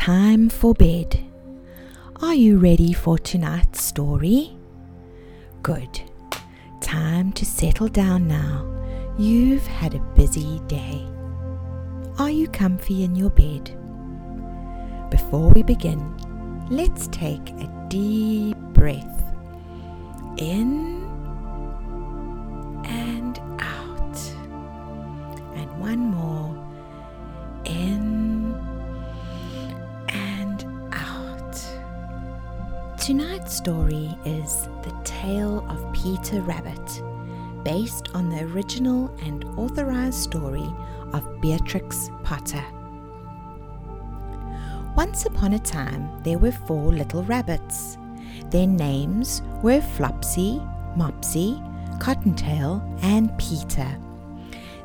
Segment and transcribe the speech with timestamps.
[0.00, 1.22] time for bed.
[2.22, 4.56] Are you ready for tonight's story?
[5.62, 6.00] Good.
[6.80, 8.64] Time to settle down now.
[9.18, 11.06] You've had a busy day.
[12.18, 13.76] Are you comfy in your bed?
[15.10, 16.00] Before we begin,
[16.70, 19.22] let's take a deep breath
[20.38, 21.04] in
[22.86, 24.18] and out.
[25.56, 26.59] And one more
[33.50, 37.02] story is The Tale of Peter Rabbit,
[37.64, 40.72] based on the original and authorized story
[41.12, 42.64] of Beatrix Potter.
[44.96, 47.98] Once upon a time, there were four little rabbits.
[48.50, 50.60] Their names were Flopsy,
[50.96, 51.60] Mopsy,
[52.00, 53.98] Cottontail, and Peter.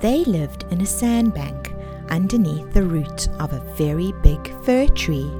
[0.00, 1.72] They lived in a sandbank
[2.10, 5.30] underneath the root of a very big fir tree.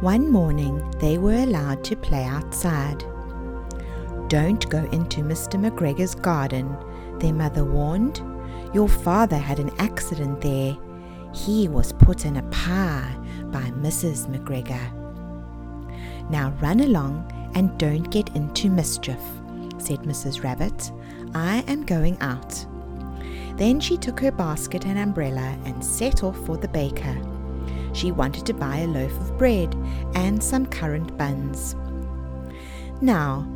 [0.00, 3.04] One morning, they were allowed to play outside.
[4.28, 5.60] Don't go into Mr.
[5.60, 6.74] McGregor's garden,
[7.18, 8.22] their mother warned.
[8.72, 10.74] Your father had an accident there.
[11.34, 13.14] He was put in a pie
[13.52, 14.26] by Mrs.
[14.26, 14.80] McGregor.
[16.30, 19.20] Now run along and don't get into mischief,
[19.76, 20.42] said Mrs.
[20.42, 20.92] Rabbit.
[21.34, 22.64] I am going out.
[23.56, 27.20] Then she took her basket and umbrella and set off for the baker.
[27.92, 29.74] She wanted to buy a loaf of bread
[30.14, 31.74] and some currant buns.
[33.00, 33.46] Now,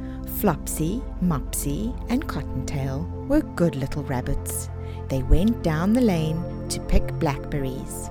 [0.40, 4.68] Flopsy, Mopsy, and Cottontail were good little rabbits.
[5.08, 8.10] They went down the lane to pick blackberries.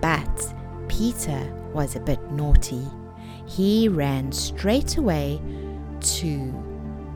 [0.00, 0.54] But
[0.88, 2.86] Peter was a bit naughty.
[3.46, 5.40] He ran straight away
[6.00, 6.52] to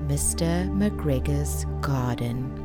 [0.06, 0.68] Mr.
[0.70, 2.61] McGregor's garden.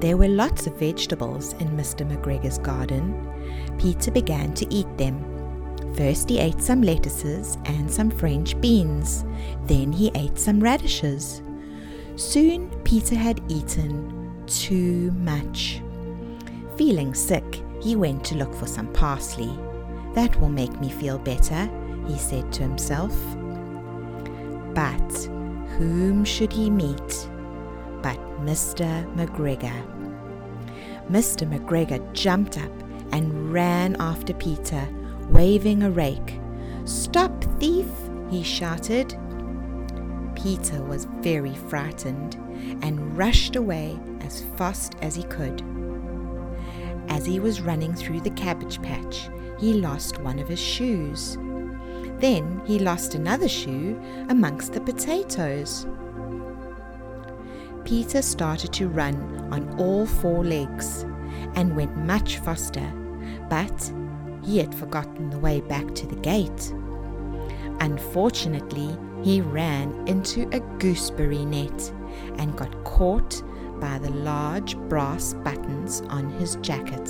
[0.00, 2.08] There were lots of vegetables in Mr.
[2.08, 3.14] McGregor's garden.
[3.78, 5.24] Peter began to eat them.
[5.96, 9.24] First, he ate some lettuces and some French beans.
[9.64, 11.42] Then, he ate some radishes.
[12.14, 15.82] Soon, Peter had eaten too much.
[16.76, 19.50] Feeling sick, he went to look for some parsley.
[20.14, 21.68] That will make me feel better,
[22.06, 23.16] he said to himself.
[24.74, 25.12] But
[25.76, 27.28] whom should he meet
[28.40, 29.04] Mr.
[29.14, 29.84] McGregor?
[31.10, 31.48] Mr.
[31.48, 32.70] McGregor jumped up
[33.12, 34.88] and ran after Peter,
[35.30, 36.38] waving a rake.
[36.84, 37.86] Stop, thief!
[38.30, 39.16] he shouted.
[40.34, 42.36] Peter was very frightened
[42.82, 45.62] and rushed away as fast as he could.
[47.08, 49.28] As he was running through the cabbage patch,
[49.58, 51.36] he lost one of his shoes.
[52.18, 55.86] Then he lost another shoe amongst the potatoes.
[57.88, 59.16] Peter started to run
[59.50, 61.06] on all four legs
[61.54, 62.86] and went much faster,
[63.48, 63.92] but
[64.44, 66.74] he had forgotten the way back to the gate.
[67.80, 71.90] Unfortunately, he ran into a gooseberry net
[72.36, 73.42] and got caught
[73.80, 77.08] by the large brass buttons on his jacket.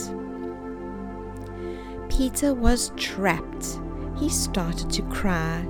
[2.08, 3.80] Peter was trapped.
[4.16, 5.60] He started to cry,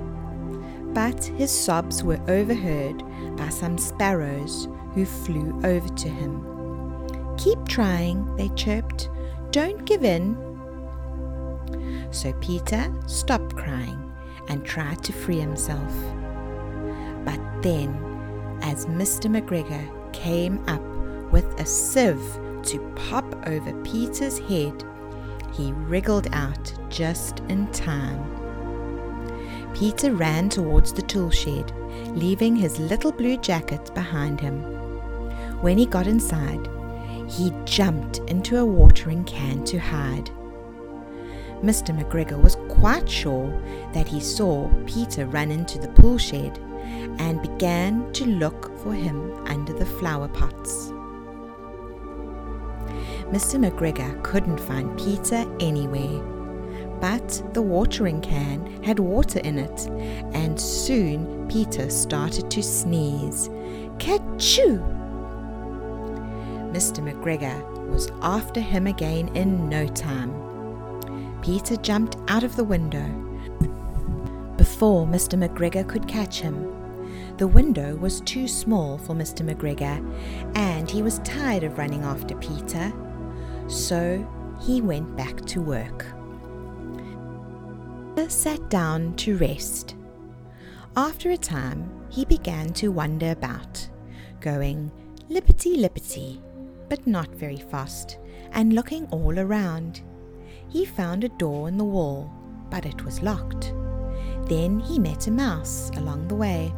[0.93, 3.03] but his sobs were overheard
[3.35, 6.45] by some sparrows who flew over to him.
[7.37, 9.09] Keep trying, they chirped.
[9.51, 10.35] Don't give in.
[12.11, 14.11] So Peter stopped crying
[14.47, 15.93] and tried to free himself.
[17.23, 17.89] But then,
[18.61, 19.29] as Mr.
[19.29, 20.81] McGregor came up
[21.31, 24.83] with a sieve to pop over Peter's head,
[25.53, 28.35] he wriggled out just in time.
[29.73, 31.71] Peter ran towards the tool shed,
[32.15, 34.78] leaving his little blue jacket behind him.
[35.61, 36.67] When he got inside,
[37.27, 40.31] he jumped into a watering can to hide.
[41.61, 41.93] Mr.
[41.93, 43.51] McGregor was quite sure
[43.93, 46.57] that he saw Peter run into the pool shed
[47.19, 50.91] and began to look for him under the flower pots.
[53.29, 53.59] Mr.
[53.59, 56.23] McGregor couldn't find Peter anywhere,
[57.01, 59.87] but the watering can had water in it,
[60.33, 63.49] and soon Peter started to sneeze.
[63.99, 64.98] Catchoo!
[66.71, 67.03] Mr.
[67.03, 70.31] McGregor was after him again in no time.
[71.41, 73.07] Peter jumped out of the window
[74.57, 75.37] before Mr.
[75.37, 76.75] McGregor could catch him.
[77.37, 79.47] The window was too small for Mr.
[79.49, 80.03] McGregor,
[80.55, 82.91] and he was tired of running after Peter,
[83.67, 84.27] so
[84.61, 86.05] he went back to work.
[88.19, 89.95] Peter sat down to rest.
[90.97, 93.87] After a time, he began to wander about,
[94.41, 94.91] going
[95.29, 96.41] lippity lippity,
[96.89, 98.17] but not very fast,
[98.51, 100.01] and looking all around.
[100.67, 102.31] he found a door in the wall,
[102.69, 103.73] but it was locked.
[104.45, 106.73] Then he met a mouse along the way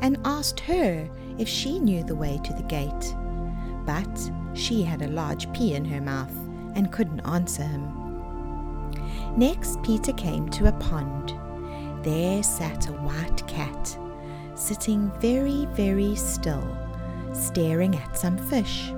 [0.00, 1.08] and asked her
[1.38, 3.14] if she knew the way to the gate.
[3.86, 6.34] But she had a large pea in her mouth
[6.74, 7.84] and couldn't answer him.
[9.36, 11.34] Next, Peter came to a pond.
[12.04, 13.98] There sat a white cat,
[14.54, 16.66] sitting very, very still,
[17.32, 18.92] staring at some fish.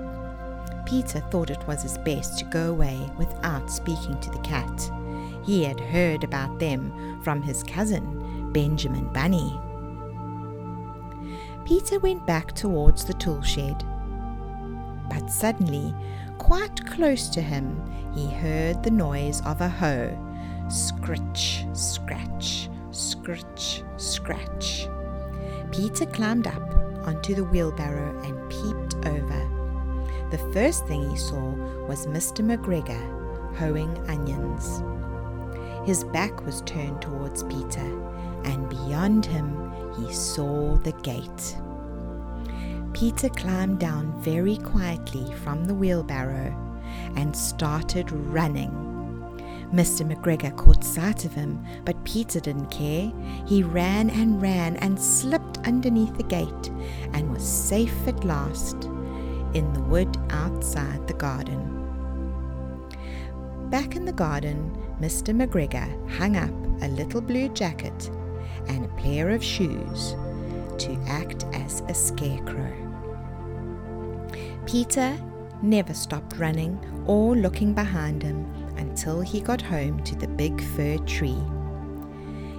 [0.86, 4.90] Peter thought it was his best to go away without speaking to the cat.
[5.44, 9.58] He had heard about them from his cousin, Benjamin Bunny.
[11.64, 13.84] Peter went back towards the tool shed.
[15.10, 15.94] But suddenly,
[16.38, 17.81] quite close to him,
[18.14, 20.16] he heard the noise of a hoe
[20.69, 24.88] scritch, scratch, scritch, scratch.
[25.72, 26.62] Peter climbed up
[27.06, 28.74] onto the wheelbarrow and peeped.
[30.34, 31.52] The first thing he saw
[31.86, 32.44] was Mr.
[32.44, 34.82] McGregor hoeing onions.
[35.86, 37.86] His back was turned towards Peter,
[38.42, 41.56] and beyond him he saw the gate.
[42.92, 46.52] Peter climbed down very quietly from the wheelbarrow
[47.14, 48.72] and started running.
[49.72, 50.04] Mr.
[50.04, 53.12] McGregor caught sight of him, but Peter didn't care.
[53.46, 56.72] He ran and ran and slipped underneath the gate
[57.12, 58.88] and was safe at last
[59.55, 61.71] in the wood outside the garden.
[63.71, 65.35] Back in the garden, Mr.
[65.35, 66.51] McGregor hung up
[66.83, 68.11] a little blue jacket
[68.69, 70.15] and a pair of shoes
[70.79, 72.73] to act as a scarecrow.
[74.67, 75.17] Peter
[75.62, 78.45] never stopped running or looking behind him
[78.77, 81.43] until he got home to the big fir tree.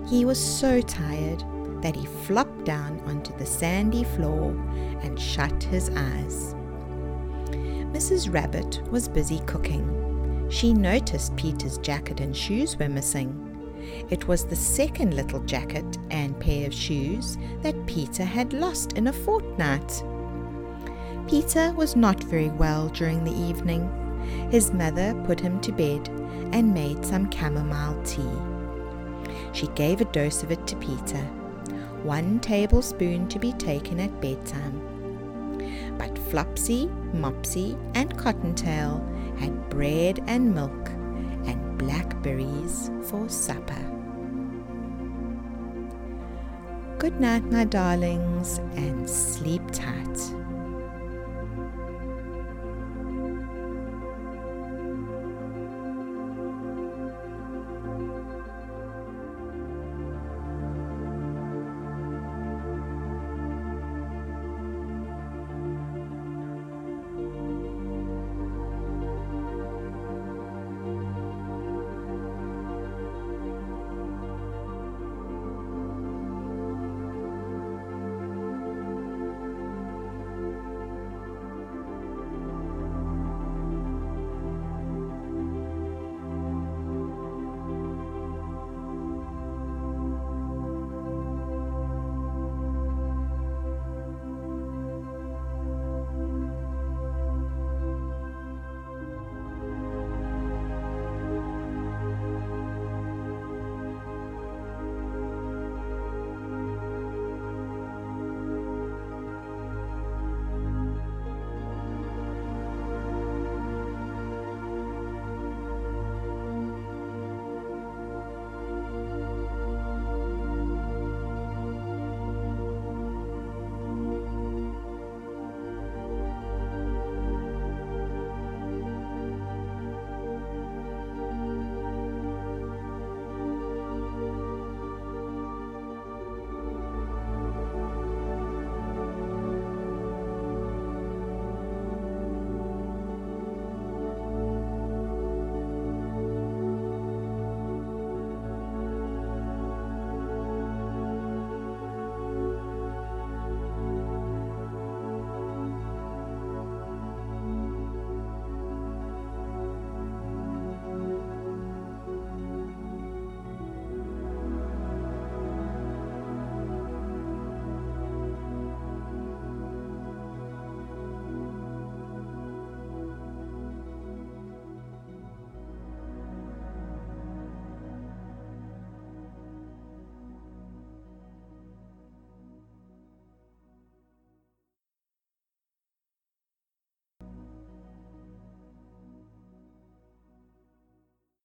[0.08, 1.44] He was so tired
[1.82, 4.52] that he flopped down onto the sandy floor
[5.02, 6.56] and shut his eyes.
[7.94, 8.34] Mrs.
[8.34, 10.48] Rabbit was busy cooking.
[10.50, 13.42] She noticed Peter's jacket and shoes were missing.
[14.10, 19.08] It was the second little jacket and pair of shoes that Peter had lost in
[19.08, 20.04] a fortnight.
[21.28, 23.90] Peter was not very well during the evening.
[24.52, 26.08] His mother put him to bed
[26.52, 28.22] and made some chamomile tea.
[29.54, 31.24] She gave a dose of it to Peter,
[32.04, 34.95] one tablespoon to be taken at bedtime.
[35.98, 39.04] But Flopsy, Mopsy, and Cottontail
[39.38, 40.90] had bread and milk
[41.46, 43.92] and blackberries for supper.
[46.98, 50.18] Good night, my darlings, and sleep tight.